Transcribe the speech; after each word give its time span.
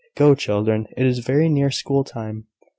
"Go, 0.17 0.33
children, 0.33 0.87
it 0.97 1.05
is 1.05 1.19
very 1.19 1.47
near 1.47 1.69
school 1.69 2.03
time." 2.03 2.47